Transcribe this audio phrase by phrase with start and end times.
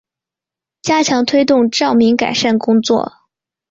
[0.81, 3.11] 加强推动照明改善工作